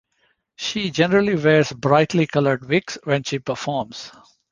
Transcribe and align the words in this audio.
She 0.55 0.89
generally 0.89 1.35
wears 1.35 1.71
brightly 1.71 2.25
colored 2.25 2.67
wigs 2.67 2.97
when 3.03 3.21
she 3.21 3.37
performs. 3.37 4.11